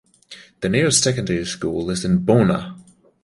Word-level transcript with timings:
The 0.61 0.69
nearest 0.69 1.03
secondary 1.03 1.45
school 1.45 1.91
is 1.91 2.03
in 2.03 2.25
Boonah. 2.25 2.75